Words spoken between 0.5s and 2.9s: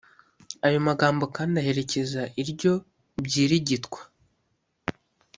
ayo magambo kandi aherekeza iryo